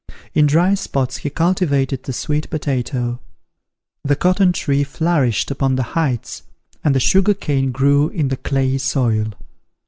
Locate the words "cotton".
4.15-4.51